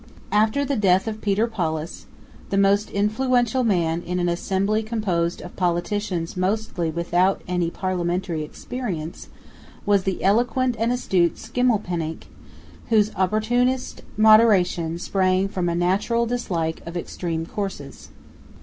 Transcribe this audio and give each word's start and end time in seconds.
After 0.31 0.65
the 0.65 0.75
death 0.75 1.07
of 1.07 1.21
Pieter 1.21 1.45
Paulus 1.45 2.07
the 2.49 2.57
most 2.57 2.89
influential 2.89 3.63
man 3.63 4.01
in 4.01 4.17
an 4.19 4.27
Assembly 4.29 4.81
composed 4.81 5.43
of 5.43 5.55
politicians 5.55 6.35
mostly 6.35 6.89
without 6.89 7.43
any 7.47 7.69
parliamentary 7.69 8.41
experience 8.41 9.27
was 9.85 10.01
the 10.03 10.23
eloquent 10.23 10.75
and 10.79 10.91
astute 10.91 11.35
Schimmelpenninck, 11.37 12.23
whose 12.89 13.13
opportunist 13.13 14.01
moderation 14.17 14.97
sprang 14.97 15.47
from 15.47 15.69
a 15.69 15.75
natural 15.75 16.25
dislike 16.25 16.81
of 16.87 16.97
extreme 16.97 17.45
courses. 17.45 18.09